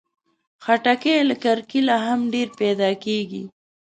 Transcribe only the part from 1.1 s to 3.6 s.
له کرکيله هم ډېر پیدا کېږي.